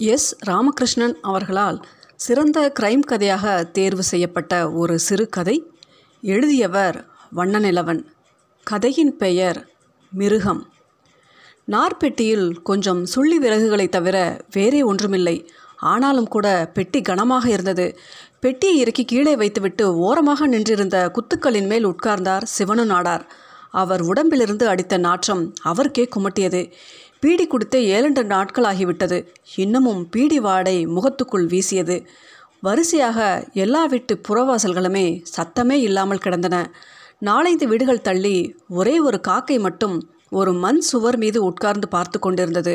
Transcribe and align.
S. 0.00 0.36
Ramakrishnan 0.46 1.16
அவர்களால் 1.22 1.84
சிறந்த 2.16 2.72
crime 2.80 3.00
கதையாக 3.00 3.64
தேர்வு 3.64 4.02
செய்யப்பட்ட 4.02 4.72
ஒரு 4.72 4.98
சிறுகதை 4.98 5.70
எழுதியவர் 6.22 7.06
வண்ணநிலவன். 7.36 8.04
கதையின் 8.62 9.16
பெயர் 9.16 9.68
மிருகம். 10.12 10.72
நார்பெட்டியில் 11.68 12.62
கொஞ்சம் 12.62 13.06
சுள்ளி 13.06 13.38
விறகுகளைத் 13.38 13.88
தவிர 13.88 14.44
வேறே 14.52 14.82
ஒன்றுமில்லை. 14.82 15.50
ஆனாலும் 15.76 16.28
கூட 16.28 16.70
பெட்டி 16.74 17.02
கனமாக 17.02 17.50
இருந்தது. 17.50 17.98
பெட்டியை 18.40 18.78
இறக்கி 18.78 19.04
கீழே 19.04 19.36
வைத்துவிட்டு 19.36 19.96
ஓரமாக 19.96 20.46
நின்றிருந்த 20.46 21.10
குத்துக்களின் 21.10 21.66
மேல் 21.66 21.86
உட்கார்ந்தார் 21.86 22.42
சிவனு 22.58 22.84
நாடார் 22.84 23.28
அவர் 23.70 24.02
உடம்பிலிருந்து 24.02 24.68
அடித்த 24.68 24.96
நாற்றம் 24.96 25.52
அவருக்கே 25.62 26.08
குமட்டியது. 26.16 26.72
பீடி 27.20 27.44
கொடுத்தே 27.46 27.80
ஏழெண்டு 27.94 28.22
நாட்களாகிவிட்டது. 28.32 29.26
இன்னமும் 29.56 30.02
பீடி 30.08 30.40
வாடை 30.40 30.86
முகத்துக்குள் 30.86 31.46
வீசியது. 31.46 31.96
வரிசையாக 32.60 33.18
எல்லா 33.52 33.84
வீட்டு 33.84 34.20
புறவாசல்களுமே 34.28 35.24
சத்தமே 35.36 35.76
இல்லாமல் 35.88 36.18
கிடந்தன. 36.18 36.56
நாலைந்து 37.18 37.68
வீடுகள் 37.68 38.00
தள்ளி 38.00 38.54
ஒரே 38.68 39.00
ஒரு 39.00 39.20
காக்கை 39.20 39.58
மட்டும் 39.58 39.96
ஒரு 40.30 40.52
மண் 40.52 40.80
சுவர் 40.80 41.18
மீது 41.18 41.44
உட்கார்ந்து 41.44 41.88
பார்த்து 41.88 42.18
கொண்டிருந்தது. 42.18 42.74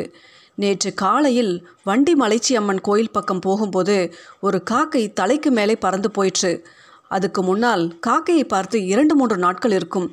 நேற்று 0.54 0.94
காலையில் 0.94 1.54
வண்டி 1.84 2.12
மலைச்சி 2.14 2.52
அம்மன் 2.54 2.80
கோயில் 2.80 3.10
பக்கம் 3.10 3.40
போகும்போது 3.40 3.96
ஒரு 4.40 4.62
காக்கை 4.70 5.12
தலைக்கு 5.12 5.50
மேலே 5.50 5.76
பறந்து 5.76 6.10
போயிற்று. 6.10 6.66
அதுக்கு 7.08 7.42
முன்னால் 7.42 7.98
காக்கையை 8.06 8.44
பார்த்து 8.44 8.86
இரண்டு 8.86 9.14
மூன்று 9.14 9.36
நாட்கள் 9.36 9.70
இருக்கும். 9.70 10.08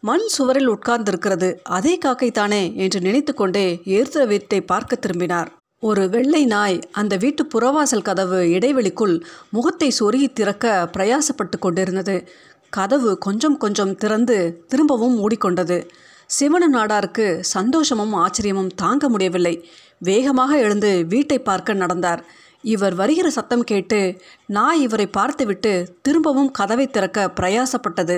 மண் 0.00 0.26
சுவரில் 0.26 0.68
உட்கார்ந்திருக்கிறது. 0.68 1.48
அதே 1.62 1.98
காக்கை 1.98 2.30
தானே 2.30 2.74
என்று 2.74 3.00
நினைத்து 3.00 3.34
கொண்டே 3.34 3.82
வீட்டை 3.84 4.60
பார்க்க 4.60 4.96
திரும்பினார். 4.96 5.50
ஒரு 5.82 6.08
வெள்ளை 6.08 6.44
நாய் 6.44 6.78
அந்த 6.92 7.16
வீட்டு 7.16 7.42
புறவாசல் 7.54 8.02
கதவு 8.02 8.38
இடைவெளிக்குள் 8.56 9.22
முகத்தை 9.50 9.92
சொருகி 10.00 10.32
திறக்க 10.32 10.90
பிரயாசப்பட்டு 10.96 11.58
கொண்டிருந்தது. 11.58 12.28
கதவு 12.70 13.18
கொஞ்சம் 13.18 13.56
கொஞ்சம் 13.56 13.94
திறந்து 13.94 14.64
திரும்பவும் 14.68 15.16
மூடிக்கொண்டது. 15.20 15.78
சிவன 16.26 16.64
நாடாருக்கு 16.68 17.40
சந்தோஷமும் 17.40 18.14
ஆச்சரியமும் 18.14 18.74
தாங்க 18.74 19.08
முடியவில்லை. 19.08 19.68
வேகமாக 19.98 20.58
எழுந்து 20.58 21.06
வீட்டை 21.08 21.38
பார்க்க 21.38 21.72
நடந்தார். 21.72 22.24
இவர் 22.62 22.94
வருகிற 22.94 23.30
சத்தம் 23.30 23.64
கேட்டு 23.64 24.20
நாய் 24.46 24.80
இவரை 24.80 25.06
பார்த்துவிட்டு 25.06 25.72
திரும்பவும் 26.02 26.50
கதவை 26.50 26.86
திறக்க 26.86 27.32
பிரயாசப்பட்டது. 27.40 28.16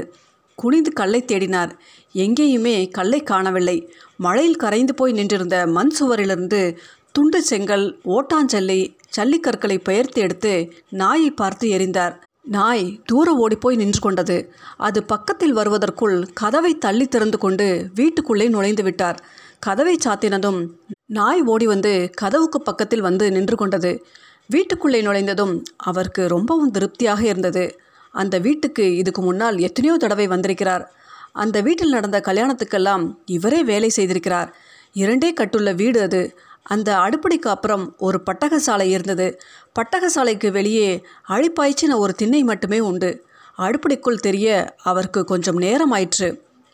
குனிந்து 0.54 0.92
கல்லை 0.92 1.24
தேடினார். 1.26 1.70
எங்கேயுமே 2.14 2.90
கல்லை 2.90 3.20
காணவில்லை. 3.22 3.92
மழையில் 4.16 4.56
கரைந்து 4.56 4.94
போய் 4.94 5.12
நின்றிருந்த 5.12 5.66
மண் 5.66 5.90
சுவரிலிருந்து 6.00 6.76
துண்டு 7.12 7.42
செங்கல் 7.42 7.98
ஓட்டாஞ்சல்லி 8.04 8.94
ஜல்லிக்கற்களை 9.16 9.78
பெயர்த்து 9.78 10.20
எடுத்து 10.22 10.72
நாயை 10.88 11.30
பார்த்து 11.30 11.68
எறிந்தார். 11.68 12.14
நாய் 12.44 13.00
தூர 13.06 13.32
ஓடிப்போய் 13.32 13.76
நின்று 13.76 14.00
கொண்டது. 14.00 14.52
அது 14.76 15.02
பக்கத்தில் 15.02 15.52
வருவதற்குள் 15.52 16.26
கதவை 16.34 16.78
தள்ளி 16.78 17.06
திறந்து 17.06 17.38
கொண்டு 17.38 17.88
வீட்டுக்குள்ளே 17.94 18.48
நுழைந்து 18.48 18.82
விட்டார். 18.82 19.24
கதவை 19.58 19.98
சாத்தினதும் 20.04 20.68
நாய் 21.06 21.42
ஓடி 21.42 21.66
வந்து 21.66 22.10
கதவுக்கு 22.16 22.62
பக்கத்தில் 22.62 23.00
வந்து 23.00 23.32
நின்று 23.32 23.56
கொண்டது. 23.56 24.06
வீட்டுக்குள்ளே 24.46 25.02
நுழைந்ததும் 25.02 25.64
அவருக்கு 25.76 26.26
ரொம்பவும் 26.26 26.70
திருப்தியாக 26.70 27.24
இருந்தது. 27.24 27.64
அந்த 28.12 28.38
வீட்டுக்கு 28.38 28.96
இதுக்கு 28.96 29.22
முன்னால் 29.22 29.58
எத்தனையோ 29.58 29.96
தடவை 29.96 30.26
வந்திருக்கிறார். 30.26 30.84
அந்த 31.32 31.60
வீட்டில் 31.60 31.90
நடந்த 31.90 32.18
கல்யாணத்துக்கெல்லாம் 32.26 33.04
இவரே 33.26 33.64
வேலை 33.64 33.90
செய்திருக்கிறார். 33.96 34.48
இரண்டே 34.92 35.32
கட்டுள்ள 35.32 35.74
வீடு 35.74 36.00
அது. 36.00 36.22
அந்த 36.62 36.96
அடுப்படிக்கு 36.96 37.48
அப்புறம் 37.48 37.94
ஒரு 37.98 38.20
பட்டக 38.20 38.58
சாலை 38.58 38.90
இருந்தது. 38.90 39.40
பட்டக 39.72 40.08
சாலைக்கு 40.08 40.52
வெளியே 40.52 41.02
அழிப்பாய்ச்சின 41.28 41.96
ஒரு 41.96 42.14
திண்ணை 42.14 42.42
மட்டுமே 42.42 42.80
உண்டு. 42.80 43.24
அடுப்படிக்குள் 43.58 44.24
தெரிய 44.26 44.74
அவருக்கு 44.82 45.24
கொஞ்சம் 45.24 45.56
நேரம் 45.56 45.90
ஆயிற்று 45.90 46.28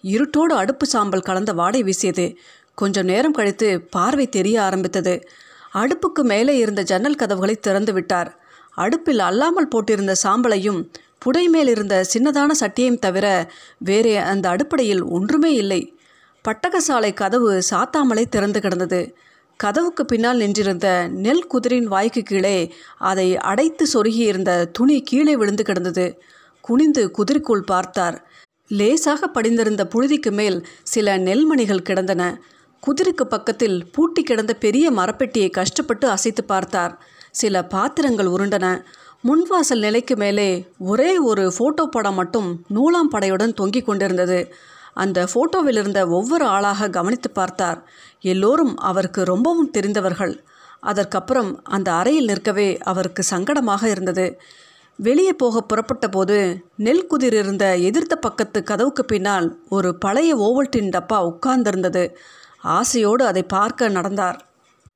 இருட்டோடு 0.04 0.54
அடுப்பு 0.62 0.86
சாம்பல் 0.86 1.20
கலந்த 1.20 1.52
வாடை 1.52 1.82
வீசியது. 1.82 2.36
கொஞ்சம் 2.74 3.04
நேரம் 3.04 3.32
கழித்து 3.32 3.80
பார்வை 3.80 4.26
தெரிய 4.28 4.62
ஆரம்பித்தது. 4.62 5.14
அடுப்புக்கு 5.74 6.22
மேலே 6.22 6.56
இருந்த 6.56 6.82
ஜன்னல் 6.82 7.14
கதவுகளை 7.14 7.56
திறந்து 7.56 7.92
விட்டார். 7.92 8.30
அடுப்பில் 8.74 9.18
அல்லாமல் 9.18 9.68
போட்டிருந்த 9.68 10.12
சாம்பலையும் 10.22 10.80
புடை 11.18 11.48
மேல் 11.48 11.66
இருந்த 11.66 12.04
சின்னதான 12.12 12.50
சட்டியையும் 12.60 12.98
தவிர 12.98 13.52
வேறே 13.78 14.16
அந்த 14.16 14.48
அடுப்படையில் 14.48 15.02
ஒன்றுமே 15.08 15.54
இல்லை. 15.54 15.98
பட்டகசாலை 16.44 17.14
கதவு 17.14 17.62
சாத்தாமலே 17.70 18.24
திறந்து 18.28 18.60
கிடந்தது. 18.60 19.16
கதவுக்கு 19.56 20.04
பின்னால் 20.04 20.36
நின்றிருந்த 20.36 21.08
நெல் 21.08 21.46
குதிரின் 21.46 21.84
வாய்க்கு 21.84 22.22
கீழே 22.22 22.74
அதை 22.98 23.36
அடைத்து 23.36 23.86
சொருகியிருந்த 23.94 24.70
துணி 24.70 25.02
கீழே 25.02 25.36
விழுந்து 25.36 25.64
கிடந்தது. 25.64 26.06
குனிந்து 26.60 27.10
குதிரைக்குள் 27.18 27.66
பார்த்தார். 27.66 28.16
லேசாக 28.68 29.28
படிந்திருந்த 29.28 29.88
புழுதிக்கு 29.94 30.30
மேல் 30.30 30.66
சில 30.82 31.18
நெல்மணிகள் 31.18 31.82
கிடந்தன. 31.82 32.22
குதிரைக்கு 32.82 33.24
பக்கத்தில் 33.24 33.90
பூட்டி 33.92 34.22
கிடந்த 34.22 34.54
பெரிய 34.54 34.90
மரப்பெட்டியை 34.92 35.50
கஷ்டப்பட்டு 35.50 36.08
அசைத்து 36.08 36.44
பார்த்தார். 36.44 37.02
சில 37.30 37.64
பாத்திரங்கள் 37.64 38.26
உருண்டன. 38.26 38.66
முன்வாசல் 39.26 39.78
நிலைக்கு 39.78 40.16
மேலே 40.16 40.68
ஒரே 40.78 41.18
ஒரு 41.18 41.52
ஃபோட்டோ 41.58 41.84
படம் 41.84 42.14
மட்டும் 42.14 42.64
நூலாம் 42.74 43.12
படையுடன் 43.12 43.52
தொங்கிக் 43.52 43.86
கொண்டிருந்தது. 43.86 44.54
அந்த 44.94 45.28
ஃபோட்டோவில் 45.32 45.78
இருந்த 45.78 46.06
ஒவ்வொரு 46.06 46.44
ஆளாக 46.44 46.88
கவனித்து 46.88 47.30
பார்த்தார். 47.30 47.82
எல்லோரும் 48.20 48.76
அவருக்கு 48.76 49.24
ரொம்பவும் 49.24 49.70
தெரிந்தவர்கள். 49.70 50.44
அதற்கப்புறம் 50.80 51.64
அந்த 51.64 51.92
அறையில் 51.92 52.24
நிற்கவே 52.24 52.78
அவருக்கு 52.78 53.24
சங்கடமாக 53.30 53.84
இருந்தது. 53.84 54.40
வெளியே 54.96 55.32
போக 55.32 55.60
புறப்பட்ட 55.60 56.08
போது 56.08 56.64
நெல் 56.76 57.06
குதிர் 57.06 57.34
இருந்த 57.34 57.76
எதிர்த்த 57.76 58.16
பக்கத்து 58.16 58.62
கதவுக்கு 58.62 59.04
பின்னால் 59.04 59.58
ஒரு 59.68 59.98
பழைய 59.98 60.36
ஓவல்டின் 60.36 60.92
டப்பா 60.96 61.32
உட்கார்ந்திருந்தது. 61.32 62.14
ஆசையோடு 62.62 63.26
அதை 63.26 63.42
பார்க்க 63.42 63.88
நடந்தார். 63.88 64.47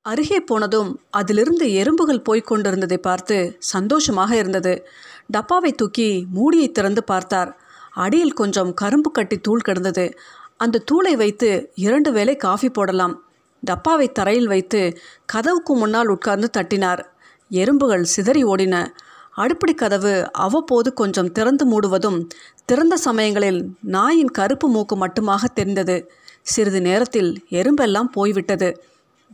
அருகே 0.05 0.39
போனதும் 0.39 0.99
அதிலிருந்து 1.09 1.73
எறும்புகள் 1.73 2.21
போய்க் 2.21 2.47
கொண்டிருந்ததை 2.47 2.97
பார்த்து 2.97 3.57
சந்தோஷமாக 3.59 4.35
இருந்தது. 4.35 4.85
டப்பாவை 5.27 5.71
தூக்கி 5.71 6.25
மூடியை 6.31 6.71
திறந்து 6.71 7.03
பார்த்தார். 7.03 7.57
அடியில் 7.93 8.33
கொஞ்சம் 8.33 8.73
கரும்பு 8.73 9.11
கட்டி 9.11 9.37
தூள் 9.37 9.61
கிடந்தது. 9.61 10.13
அந்த 10.57 10.83
தூளை 10.91 11.13
வைத்து 11.13 11.71
இரண்டு 11.75 12.11
வேளை 12.11 12.35
காஃபி 12.35 12.69
போடலாம். 12.69 13.23
டப்பாவை 13.63 14.11
தரையில் 14.11 14.47
வைத்து 14.47 14.97
கதவுக்கு 15.25 15.75
முன்னால் 15.75 16.07
உட்கார்ந்து 16.07 16.49
தட்டினார். 16.57 17.03
எறும்புகள் 17.49 18.03
சிதறி 18.03 18.43
ஓடின. 18.43 18.87
அடுப்படி 19.31 19.73
கதவு 19.73 20.31
அவ்வப்போது 20.31 20.93
கொஞ்சம் 20.93 21.31
திறந்து 21.31 21.65
மூடுவதும் 21.65 22.29
திறந்த 22.65 22.97
சமயங்களில் 22.97 23.69
நாயின் 23.81 24.29
கருப்பு 24.29 24.69
மூக்கு 24.69 25.07
மட்டுமாக 25.07 25.43
தெரிந்தது. 25.53 26.11
சிறிது 26.41 26.81
நேரத்தில் 26.81 27.45
எறும்பெல்லாம் 27.49 28.09
போய்விட்டது. 28.11 28.69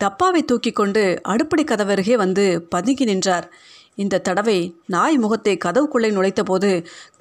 டப்பாவை 0.02 0.42
தூக்கி 0.46 0.72
கொண்டு 0.72 1.04
அடுப்படி 1.24 1.64
கதவருகே 1.64 2.16
வந்து 2.16 2.44
பதுங்கி 2.70 3.06
நின்றார். 3.06 3.48
இந்த 3.96 4.22
தடவை 4.28 4.58
நாய் 4.86 5.18
முகத்தை 5.18 5.54
கதவுக்குள்ளே 5.66 6.10
நுழைத்தபோது 6.18 6.70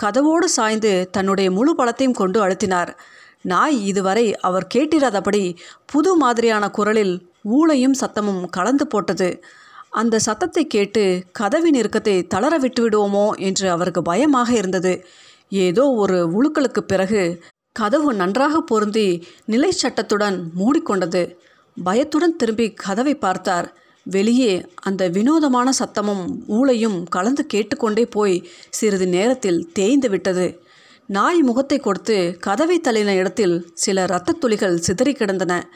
கதவோடு 0.02 0.48
சாய்ந்து 0.56 0.92
தன்னுடைய 1.10 1.48
முழு 1.50 1.72
பலத்தையும் 1.78 2.18
கொண்டு 2.20 2.38
அழுத்தினார். 2.46 2.90
நாய் 3.42 3.78
இதுவரை 3.84 4.26
அவர் 4.40 4.66
கேட்டிராதபடி 4.74 5.42
புது 5.86 6.10
மாதிரியான 6.16 6.64
குரலில் 6.70 7.14
ஊளையும் 7.56 7.98
சத்தமும் 8.00 8.42
கலந்து 8.50 8.86
போட்டது. 8.86 9.28
அந்த 9.90 10.16
சத்தத்தை 10.18 10.64
கேட்டு 10.66 11.02
கதவின் 11.32 11.74
இறுக்கத்தை 11.74 12.16
தளர 12.26 12.54
விட்டு 12.58 12.82
விடுவோமோ 12.84 13.26
என்று 13.48 13.66
அவருக்கு 13.70 14.02
பயமாக 14.02 14.50
இருந்தது. 14.52 14.92
ஏதோ 15.58 15.84
ஒரு 16.02 16.18
உழுக்களுக்கு 16.38 16.82
பிறகு 16.86 17.22
கதவு 17.72 18.10
நன்றாக 18.14 18.60
பொருந்தி 18.60 19.08
நிலை 19.44 19.70
சட்டத்துடன் 19.82 20.38
மூடிக்கொண்டது. 20.58 21.22
பயத்துடன் 21.84 22.36
திரும்பி 22.36 22.72
கதவை 22.72 23.14
பார்த்தார். 23.14 23.76
வெளியே 24.02 24.66
அந்த 24.74 25.08
வினோதமான 25.08 25.70
சத்தமும் 25.78 26.24
ஊளையும் 26.48 27.04
கலந்து 27.08 27.46
கேட்டுக்கொண்டே 27.46 28.06
போய் 28.06 28.48
சிறிது 28.70 29.06
நேரத்தில் 29.06 29.72
தேய்ந்து 29.72 30.10
விட்டது. 30.10 30.62
நாய் 31.06 31.42
முகத்தை 31.42 31.78
கொடுத்து 31.78 32.36
கதவை 32.40 32.80
தள்ளின 32.80 33.16
இடத்தில் 33.16 33.70
சில 33.74 34.02
இரத்தத் 34.02 34.40
துளிகள் 34.40 34.76
சிதறி 34.76 35.12
கிடந்தன. 35.12 35.68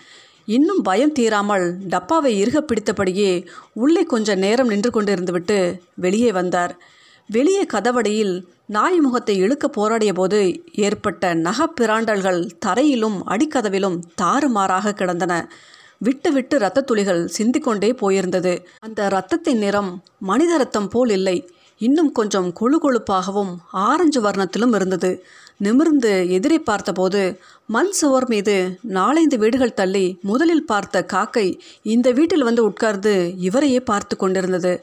இன்னும் 0.45 0.83
பயம் 0.83 1.13
தீராமல் 1.13 1.73
டப்பாவை 1.89 2.43
இறுக 2.43 2.61
பிடித்தபடியே 2.61 3.47
உள்ளே 3.73 4.03
கொஞ்ச 4.03 4.35
நேரம் 4.35 4.69
நின்று 4.69 4.91
கொண்டிருந்துவிட்டு 4.91 5.79
வெளியே 5.95 6.33
வந்தார். 6.33 6.79
வெளியே 7.29 7.65
கதவடியில் 7.65 8.45
நாய் 8.67 8.99
முகத்தை 8.99 9.37
இழுக்க 9.37 9.69
போராடிய 9.69 10.13
போது 10.13 10.65
ஏற்பட்ட 10.73 11.35
நகப்பிராண்டல்கள் 11.35 12.51
தரையிலும் 12.59 13.27
அடிக்கதவிலும் 13.27 14.03
தாறுமாறாக 14.23 14.93
கிடந்தன. 14.93 15.51
விட்டு 16.05 16.31
விட்டு 16.33 16.57
இரத்த 16.57 16.81
துளிகள் 16.81 17.23
சிந்திக்கொண்டே 17.27 17.91
போயிருந்தது. 17.93 18.53
அந்த 18.79 19.01
இரத்தத்தின் 19.11 19.61
நிறம் 19.65 19.91
மனித 20.19 20.57
ரத்தம் 20.57 20.89
போல் 20.89 21.11
இல்லை. 21.11 21.37
இன்னும் 21.81 22.11
கொஞ்சம் 22.13 22.49
கொழு 22.61 22.79
கொழுப்பாகவும் 22.83 23.53
ஆரஞ்சு 23.71 24.21
வர்ணத்திலும் 24.23 24.75
இருந்தது. 24.75 25.11
நிமிர்ந்து 25.57 26.13
எதிரே 26.31 26.59
பார்த்தபோது 26.59 27.23
மண் 27.67 27.91
சுவர் 27.91 28.29
மீது 28.29 28.57
நாலைந்து 28.97 29.39
வீடுகள் 29.39 29.79
தள்ளி 29.81 30.05
முதலில் 30.23 30.65
பார்த்த 30.65 31.05
காக்கை 31.13 31.47
இந்த 31.95 32.11
வீட்டில் 32.11 32.43
வந்து 32.43 32.65
உட்கார்ந்து 32.65 33.15
இவரையே 33.39 33.81
பார்த்து 33.81 34.17
கொண்டிருந்தது. 34.17 34.75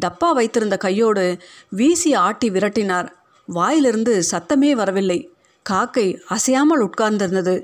டப்பா 0.00 0.30
வைத்திருந்த 0.32 0.76
கையோடு 0.76 1.24
வீசி 1.68 2.12
ஆட்டி 2.26 2.50
விரட்டினார். 2.50 3.08
வாயிலிருந்து 3.48 4.14
சத்தமே 4.30 4.72
வரவில்லை. 4.72 5.18
காக்கை 5.66 6.06
அசையாமல் 6.28 6.84
உட்கார்ந்திருந்தது. 6.86 7.56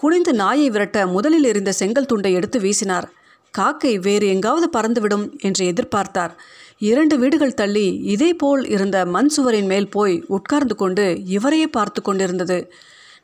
குனிந்து 0.00 0.32
நாயை 0.34 0.70
விரட்ட 0.70 0.98
முதலில் 1.06 1.44
இருந்த 1.44 1.70
செங்கல் 1.72 2.06
துண்டை 2.06 2.30
எடுத்து 2.32 2.58
வீசினார். 2.60 3.06
காக்கை 3.54 3.92
வேறு 3.98 4.26
எங்காவது 4.26 4.66
பறந்துவிடும் 4.76 5.24
என்று 5.38 5.62
எதிர்பார்த்தார். 5.72 6.32
இரண்டு 6.78 7.14
வீடுகள் 7.18 7.54
தள்ளி 7.54 7.86
இதேபோல் 8.04 8.62
இருந்த 8.68 9.06
மண் 9.06 9.28
சுவரின் 9.28 9.66
மேல் 9.66 9.88
போய் 9.88 10.14
உட்கார்ந்து 10.26 10.74
கொண்டு 10.74 11.04
இவரையே 11.26 11.66
பார்த்து 11.66 12.02
கொண்டிருந்தது. 12.02 12.58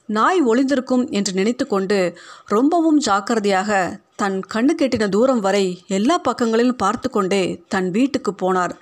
நாய் 0.06 0.40
ஒளிந்திருக்கும் 0.42 1.04
என்று 1.10 1.32
நினைத்து 1.32 1.66
கொண்டு 1.66 1.98
ரொம்பவும் 2.46 2.98
ஜாக்கிரதையாக 2.98 3.70
தன் 4.16 4.36
கண்ணு 4.54 4.74
கெட்டின 4.80 5.08
தூரம் 5.08 5.40
வரை 5.40 5.64
எல்லா 5.98 6.18
பக்கங்களிலும் 6.28 6.82
பார்த்து 6.84 7.10
கொண்டே 7.10 7.42
தன் 7.68 7.88
வீட்டுக்கு 7.90 8.34
போனார். 8.42 8.74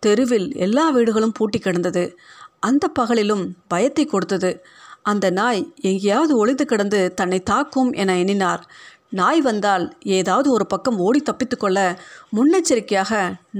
தெருவில் 0.00 0.48
எல்லா 0.56 0.86
வீடுகளும் 0.90 1.32
பூட்டி 1.32 1.58
கிடந்தது. 1.58 2.04
அந்த 2.60 2.84
பகலிலும் 2.98 3.46
பயத்தை 3.68 4.04
கொடுத்தது. 4.06 4.50
அந்த 5.06 5.26
நாய் 5.30 5.62
எங்கேயாவது 5.88 6.32
ஒளிந்து 6.36 6.64
கிடந்து 6.64 7.00
தன்னை 7.14 7.38
தாக்கும் 7.42 7.90
என 7.92 8.14
எண்ணினார். 8.16 8.62
நாய் 9.10 9.40
வந்தால் 9.40 9.84
ஏதாவது 10.18 10.48
ஒரு 10.50 10.64
பக்கம் 10.66 10.98
ஓடி 10.98 11.20
தப்பித்துக்கொள்ள 11.22 11.80
முன்னெச்சரிக்கையாக 12.36 13.12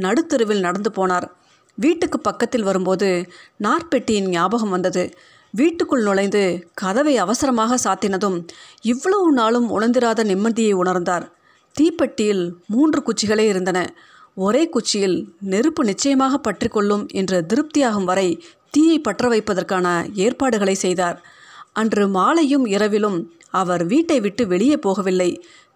நடுத்தெருவில் 0.05 0.65
நடந்து 0.67 0.91
போனார். 0.97 1.27
வீட்டுக்கு 1.79 2.19
பக்கத்தில் 2.19 2.63
வரும்போது 2.63 3.09
நார்பெட்டியின் 3.65 4.29
ஞாபகம் 4.29 4.71
வந்தது. 4.71 5.05
வீட்டுக்குள் 5.55 6.03
நுழைந்து 6.03 6.43
கதவை 6.75 7.15
அவசரமாக 7.17 7.79
சாத்தினதும் 7.85 8.39
இவ்வளவு 8.83 9.29
நாளும் 9.33 9.69
உணர்ந்திராத 9.71 10.25
நிம்மதியை 10.25 10.75
உணர்ந்தார். 10.83 11.27
தீப்பெட்டியில் 11.77 12.45
மூன்று 12.67 13.01
குச்சிகளே 13.07 13.47
இருந்தன. 13.49 13.79
ஒரே 14.37 14.63
குச்சியில் 14.69 15.17
நெருப்பு 15.53 15.83
நிச்சயமாக 15.85 16.35
பற்றி 16.39 16.69
கொள்ளும் 16.69 17.05
என்ற 17.13 17.39
திருப்தியாகும் 17.51 18.05
வரை 18.05 18.29
தீயை 18.77 18.99
பற்ற 18.99 19.29
வைப்பதற்கான 19.29 19.87
ஏற்பாடுகளை 20.25 20.75
செய்தார். 20.75 21.19
அன்று 21.73 22.05
மாலையும் 22.09 22.67
இரவிலும் 22.67 23.19
அவர் 23.63 23.83
வீட்டை 23.87 24.19
விட்டு 24.21 24.43
வெளியே 24.47 24.77
போகவில்லை. 24.77 25.31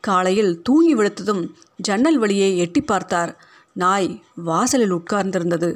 காலையில் 0.09 0.53
தூங்கி 0.63 0.95
விழுத்ததும் 0.97 1.43
ஜன்னல் 1.77 2.19
வழியை 2.19 2.51
எட்டி 2.59 2.81
பார்த்தார். 2.81 3.33
நாய் 3.75 4.09
வாசலில் 4.49 4.95
உட்கார்ந்திருந்தது. 4.95 5.71